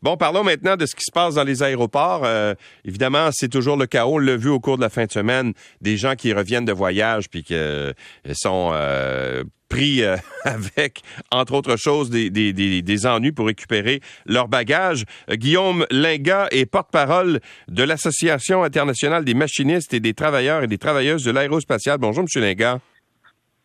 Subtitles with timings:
[0.00, 2.22] Bon, parlons maintenant de ce qui se passe dans les aéroports.
[2.24, 2.54] Euh,
[2.84, 4.14] évidemment, c'est toujours le chaos.
[4.14, 6.72] On l'a vu au cours de la fin de semaine, des gens qui reviennent de
[6.72, 7.92] voyage puis qui euh,
[8.32, 10.02] sont euh, pris
[10.44, 15.04] avec, entre autres choses, des, des, des, ennuis pour récupérer leur bagages.
[15.30, 21.22] Guillaume Linga est porte-parole de l'Association internationale des machinistes et des travailleurs et des travailleuses
[21.22, 21.98] de l'aérospatiale.
[21.98, 22.42] Bonjour, M.
[22.42, 22.80] Linga.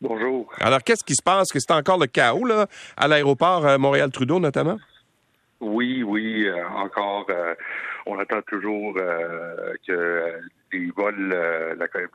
[0.01, 0.51] Bonjour.
[0.59, 1.51] Alors, qu'est-ce qui se passe?
[1.51, 4.77] Que c'est encore le chaos là, à l'aéroport Montréal-Trudeau, notamment?
[5.59, 7.55] Oui, oui, euh, encore, euh,
[8.05, 10.39] on attend toujours euh, que
[10.71, 11.35] les vols,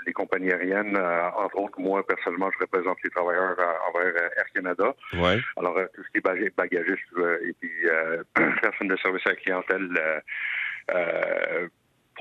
[0.06, 3.56] les compagnies aériennes, entre autres, moi, personnellement, je représente les travailleurs
[3.88, 4.94] envers Air Canada.
[5.14, 5.40] Ouais.
[5.56, 7.00] Alors, tout ce qui est bagagistes
[7.44, 7.70] et puis
[8.60, 10.22] personnes de service à la clientèle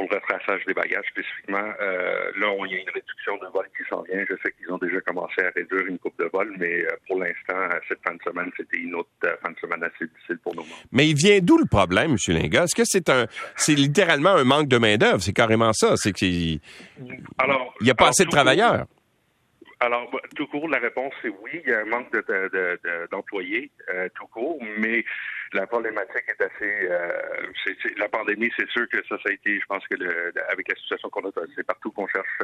[0.02, 1.73] pour le retraçage des bagages spécifiquement.
[1.82, 4.23] Euh, là, il y a une réduction de vol qui s'en vient.
[4.28, 7.20] Je sais qu'ils ont déjà commencé à réduire une coupe de vol, mais euh, pour
[7.20, 10.56] l'instant, cette fin de semaine, c'était une autre euh, fin de semaine assez difficile pour
[10.56, 10.66] nous.
[10.92, 12.36] Mais il vient d'où le problème, M.
[12.36, 12.64] Linga?
[12.64, 15.22] Est-ce que c'est un c'est littéralement un manque de main-d'œuvre?
[15.22, 15.95] C'est carrément ça.
[15.95, 16.59] C'est qu'il
[17.00, 17.23] il
[17.81, 18.86] n'y a pas assez de travailleurs.
[19.84, 21.60] Alors, bah, tout court, la réponse c'est oui.
[21.66, 22.12] Il y a un manque
[23.10, 25.04] d'employés, de, de, tout court, mais
[25.54, 26.88] la problématique est assez.
[26.88, 27.12] Euh,
[27.98, 30.76] la pandémie, c'est sûr que ça, ça a été, je pense que le, avec la
[30.76, 32.42] situation qu'on a, c'est partout qu'on cherche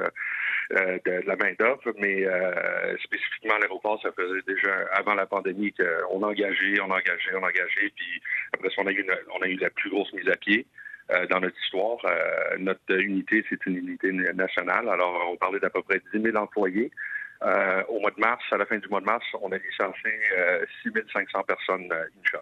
[0.72, 5.74] euh, de, la main d'œuvre, mais euh, spécifiquement l'aéroport, ça faisait déjà avant la pandémie
[5.74, 8.20] qu'on engageait, on engageait, on engageait, puis
[8.52, 9.06] après ça, on a eu,
[9.40, 10.66] on a eu la plus grosse mise à pied.
[11.30, 12.00] dans notre histoire.
[12.58, 14.90] notre unité, c'est une unité nationale.
[14.90, 16.92] Alors, on parlait d'à peu près 10 000 employés.
[17.42, 20.12] Au mois de mars, à la fin du mois de mars, on a licencié
[20.84, 22.40] 6 500 personnes une shot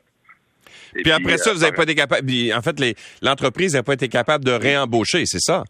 [0.94, 2.32] puis, après ça, vous n'avez pas été capable.
[2.54, 2.76] En fait,
[3.22, 5.64] l'entreprise n'a pas été capable de réembaucher, c'est ça?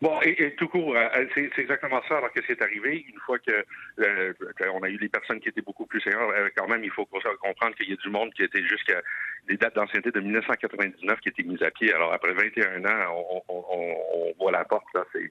[0.00, 2.18] Bon, et, tout court, euh, c'est exactement ça.
[2.18, 3.64] Alors que c'est arrivé, une fois que
[4.00, 4.32] euh,
[4.74, 7.06] on a eu des personnes qui étaient beaucoup plus seniors, euh, quand même, il faut
[7.06, 9.00] comprendre qu'il y a du monde qui était jusqu'à
[9.46, 11.92] des dates d'ancienneté de 1999 qui étaient mises à pied.
[11.92, 14.84] Alors après 21 ans, on, voit la porte.
[14.94, 15.28] Là, c'est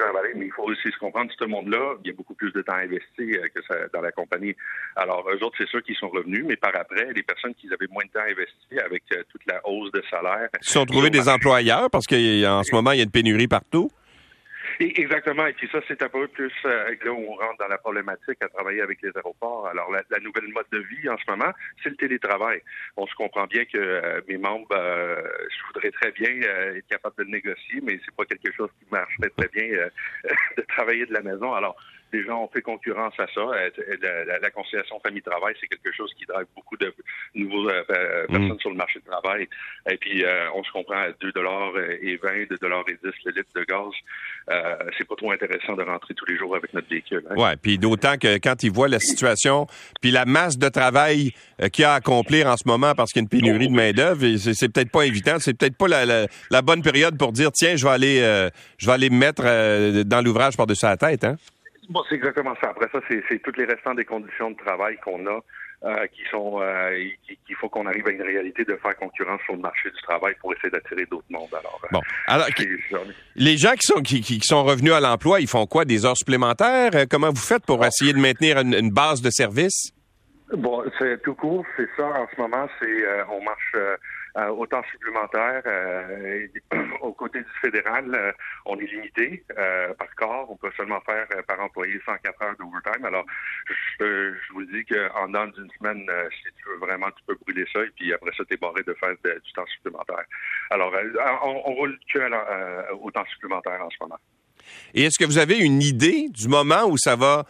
[0.00, 1.30] à mais il faut aussi se comprendre.
[1.38, 4.54] Ce monde-là, il y a beaucoup plus de temps investi que ça, dans la compagnie.
[4.96, 7.88] Alors eux autres, c'est sûr qu'ils sont revenus, mais par après, les personnes qui avaient
[7.90, 11.28] moins de temps investi avec toute la hausse de salaire, ils se sont trouvés des
[11.28, 13.90] employeurs parce qu'en ce moment, il y a une pénurie partout.
[14.80, 15.46] Exactement.
[15.46, 18.38] Et puis ça, c'est un peu plus euh, là où on rentre dans la problématique
[18.40, 19.66] à travailler avec les aéroports.
[19.68, 21.52] Alors, la, nouvelle mode de vie en ce moment,
[21.82, 22.62] c'est le télétravail.
[22.96, 25.20] On se comprend bien que euh, mes membres, euh,
[25.50, 28.70] je voudrais très bien euh, être capable de le négocier, mais c'est pas quelque chose
[28.78, 29.68] qui marcherait très bien
[30.56, 31.52] de travailler de la maison.
[31.52, 31.76] Alors,
[32.12, 33.42] les gens ont fait concurrence à ça.
[34.42, 36.92] La, conciliation famille-travail, c'est quelque chose qui drive beaucoup de
[37.34, 38.26] nouveaux mm.
[38.28, 39.48] personnes sur le marché du travail.
[39.90, 41.32] Et puis, on se comprend à 2
[42.02, 42.56] et 20, 2
[42.88, 43.92] et 10 le litre de gaz.
[44.50, 47.22] Euh, c'est pas trop intéressant de rentrer tous les jours avec notre véhicule.
[47.30, 47.34] Hein.
[47.36, 49.66] Ouais, puis d'autant que quand ils voient la situation,
[50.00, 51.32] puis la masse de travail
[51.62, 53.68] euh, qu'il y a à accomplir en ce moment parce qu'il y a une pénurie
[53.68, 57.52] de main d'œuvre, c'est peut-être pas évident, c'est peut-être pas la, bonne période pour dire
[57.52, 61.24] tiens, je vais aller, euh, je vais aller me mettre dans l'ouvrage par-dessus la tête,
[61.24, 61.36] hein.
[61.90, 62.70] Bon, c'est exactement ça.
[62.70, 65.40] Après ça, c'est toutes les restants des conditions de travail qu'on a
[65.82, 67.04] euh, qui sont euh,
[67.46, 70.34] qu'il faut qu'on arrive à une réalité de faire concurrence sur le marché du travail
[70.40, 71.52] pour essayer d'attirer d'autres mondes.
[71.52, 72.46] Alors, euh, bon, alors
[73.34, 75.84] les gens qui sont qui, qui sont revenus à l'emploi, ils font quoi?
[75.84, 76.92] Des heures supplémentaires?
[77.10, 79.92] Comment vous faites pour essayer de maintenir une, base de service?
[80.52, 82.06] Bon, c'est tout court, c'est ça.
[82.06, 83.74] En ce moment, c'est on marche
[84.36, 85.62] euh, au temps supplémentaire.
[85.66, 86.46] Euh,
[87.00, 88.32] au côté du fédéral, euh,
[88.66, 89.44] on est limité
[89.98, 90.50] par corps.
[90.50, 93.04] On peut seulement faire par employé 104 heures d'overtime.
[93.04, 93.24] Alors,
[93.66, 97.66] je, je vous dis qu'en dedans d'une semaine, si tu veux vraiment, tu peux brûler
[97.72, 100.24] ça et puis après ça, tu es barré de faire du temps supplémentaire.
[100.70, 100.92] Alors,
[101.42, 104.18] on, on roule que au temps supplémentaire en ce moment.
[104.94, 107.44] Et est-ce que vous avez une idée du moment où ça va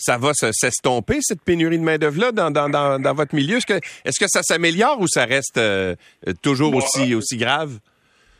[0.00, 2.68] ça va s'estomper, cette pénurie de main-d'œuvre-là, dans, dans,
[2.98, 3.58] dans, votre milieu?
[3.58, 5.94] Est-ce que, est que ça s'améliore ou ça reste euh,
[6.42, 7.78] toujours aussi, euh, aussi grave?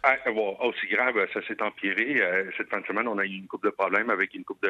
[0.02, 2.22] Ah, bon, aussi grave, ça s'est empiré.
[2.22, 4.66] Euh, cette fin de semaine, on a eu une coupe de problèmes avec une coupe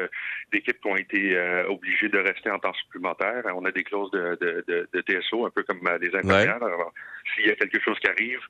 [0.51, 3.43] d'équipes qui ont été euh, obligées de rester en temps supplémentaire.
[3.55, 6.61] On a des clauses de, de, de, TSO, un peu comme euh, les intérieurs.
[6.61, 6.93] Alors,
[7.33, 8.41] s'il y a quelque chose qui arrive,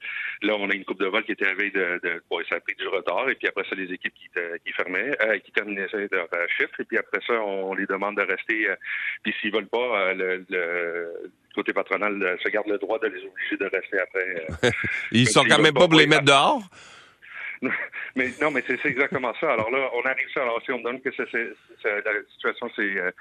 [0.42, 2.60] là, on a une coupe de vol qui était arrivée de, de bon, ça a
[2.60, 4.30] pris du retard, et puis après ça, les équipes qui,
[4.66, 5.12] qui fermaient,
[5.44, 8.68] qui terminaient leur chiffre, et puis après ça, on les demande de rester.
[9.22, 13.26] puis s'ils veulent pas, le, le côté patronal euh, se garde le droit de les
[13.26, 14.46] obliger de rester après.
[14.64, 14.70] Euh,
[15.12, 16.62] Ils sont quand même pas pour les mettre dehors?
[18.16, 19.54] mais non, mais c'est exactement ça.
[19.54, 20.42] Alors là, on arrive ça.
[20.42, 21.32] Alors si on me donne que c'est
[21.84, 23.12] la situation, c'est euh,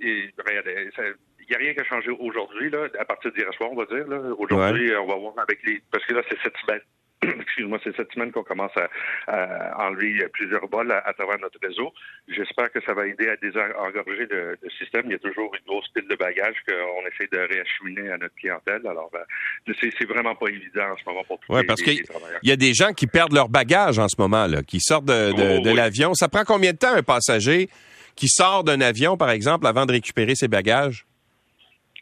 [0.00, 3.86] il n'y a rien qui a changé aujourd'hui, là, à partir d'hier soir, on va
[3.86, 4.04] dire.
[4.38, 5.82] Aujourd'hui, on va voir avec les.
[5.90, 6.82] Parce que là, c'est cette semaine
[7.40, 11.92] excuse-moi, c'est cette semaine qu'on commence à, enlever plusieurs bols à, travers notre réseau.
[12.28, 15.02] J'espère que ça va aider à désengorger le, système.
[15.06, 18.34] Il y a toujours une grosse pile de bagages qu'on essaie de réacheminer à notre
[18.36, 18.86] clientèle.
[18.86, 22.02] Alors, euh, c'est vraiment pas évident en ce moment pour tous ouais, parce qu'il
[22.42, 25.32] y a des gens qui perdent leur bagage en ce moment, là, qui sortent de,
[25.32, 26.14] de oh, l'avion.
[26.14, 27.68] Ça prend combien de temps un passager
[28.14, 31.07] qui sort d'un avion, par exemple, avant de récupérer ses bagages?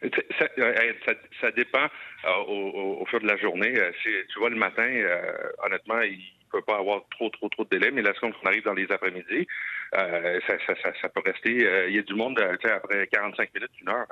[0.03, 0.09] Euh,
[1.05, 1.85] ça, ça, dépend
[2.25, 3.73] euh, au, au, fur de la journée.
[3.77, 4.87] Euh, tu vois le matin,
[5.63, 6.21] honnêtement, il
[6.51, 8.89] peut pas avoir trop, trop, trop de délai, mais la seconde qu'on arrive dans les
[8.91, 9.47] après-midi,
[9.91, 11.87] ça, ça, ça, peut rester.
[11.89, 14.07] Il y a du monde, après 45 minutes, une heure,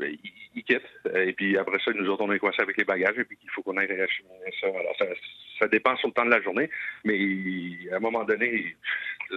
[0.00, 0.18] il,
[0.54, 0.82] il, quitte.
[1.14, 3.50] Et puis après ça, nous autres, on est coincés avec les bagages et puis il
[3.50, 4.66] faut qu'on aille réacheminer ça.
[4.66, 5.06] Alors, ça,
[5.60, 6.68] ça dépend sur le temps de la journée,
[7.04, 7.16] mais
[7.92, 8.74] à un moment donné,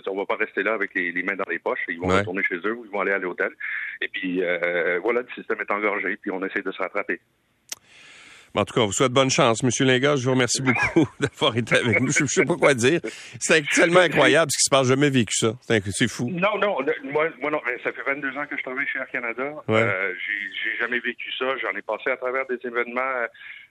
[0.08, 1.84] on va pas rester là avec les, mains dans les poches.
[1.88, 3.52] Ils vont retourner chez eux ou ils vont aller à l'hôtel.
[4.02, 7.20] Et puis, euh, voilà, le système est engorgé, puis on essaie de se rattraper.
[8.56, 9.64] En tout cas, on vous souhaite bonne chance.
[9.64, 12.12] Monsieur Linga, je vous remercie beaucoup d'avoir été avec nous.
[12.12, 13.00] Je ne sais pas quoi dire.
[13.40, 14.84] C'est tellement incroyable ce qui se passe.
[14.88, 15.54] J'ai jamais vécu ça.
[15.68, 16.30] C'est fou.
[16.30, 16.78] Non, non.
[17.12, 17.60] Moi, moi, non.
[17.84, 19.56] Ça fait 22 ans que je travaille chez Air Canada.
[19.68, 19.82] Ouais.
[19.82, 21.46] Euh, j'ai jamais vécu ça.
[21.64, 23.26] J'en ai passé à travers des événements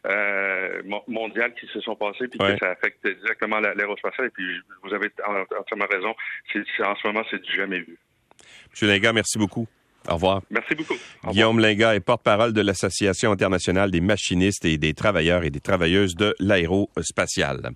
[0.06, 4.26] euh, mondiaux qui se sont passés puis que ça affecte directement l'aérospatiale.
[4.26, 5.12] Et puis, vous avez
[5.60, 6.10] entièrement raison.
[6.10, 7.96] En ce moment, c'est du jamais vu.
[8.72, 9.68] Monsieur Linga, merci beaucoup.
[10.08, 10.42] Au revoir.
[10.50, 10.94] Merci beaucoup.
[11.30, 16.14] Guillaume Linga est porte-parole de l'Association internationale des machinistes et des travailleurs et des travailleuses
[16.16, 17.70] de l'aérospatiale.